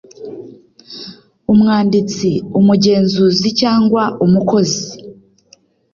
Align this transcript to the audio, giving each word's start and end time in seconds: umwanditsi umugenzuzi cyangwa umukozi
umwanditsi 1.51 2.29
umugenzuzi 2.59 3.49
cyangwa 3.61 4.03
umukozi 4.25 4.85